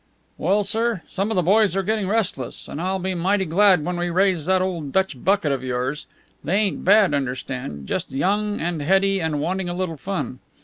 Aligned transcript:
"Well, 0.39 0.63
sir, 0.63 1.03
some 1.07 1.29
of 1.29 1.35
the 1.35 1.43
boys 1.43 1.75
are 1.75 1.83
getting 1.83 2.07
restless. 2.07 2.67
And 2.67 2.81
I'll 2.81 2.97
be 2.97 3.13
mighty 3.13 3.45
glad 3.45 3.85
when 3.85 3.97
we 3.97 4.09
raise 4.09 4.47
that 4.47 4.59
old 4.59 4.91
Dutch 4.91 5.23
bucket 5.23 5.51
of 5.51 5.63
yours. 5.63 6.07
They 6.43 6.55
ain't 6.55 6.83
bad, 6.83 7.13
understand; 7.13 7.85
just 7.87 8.11
young 8.11 8.59
and 8.59 8.81
heady 8.81 9.21
and 9.21 9.39
wanting 9.39 9.69
a 9.69 9.75
little 9.75 9.97
fun. 9.97 10.39